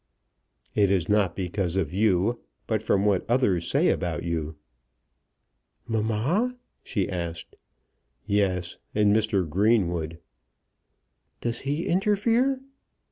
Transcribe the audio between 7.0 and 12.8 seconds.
asked. "Yes; and Mr. Greenwood." "Does he interfere?"